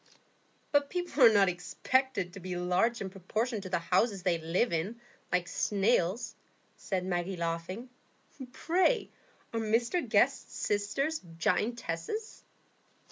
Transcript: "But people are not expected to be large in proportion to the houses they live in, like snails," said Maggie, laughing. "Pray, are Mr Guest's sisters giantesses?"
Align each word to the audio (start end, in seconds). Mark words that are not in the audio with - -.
"But 0.71 0.89
people 0.89 1.21
are 1.23 1.31
not 1.31 1.47
expected 1.47 2.33
to 2.33 2.39
be 2.39 2.55
large 2.55 3.01
in 3.01 3.11
proportion 3.11 3.61
to 3.61 3.69
the 3.69 3.77
houses 3.77 4.23
they 4.23 4.39
live 4.39 4.73
in, 4.73 4.99
like 5.31 5.47
snails," 5.47 6.33
said 6.75 7.05
Maggie, 7.05 7.37
laughing. 7.37 7.87
"Pray, 8.51 9.11
are 9.53 9.59
Mr 9.59 10.01
Guest's 10.09 10.55
sisters 10.55 11.21
giantesses?" 11.37 12.41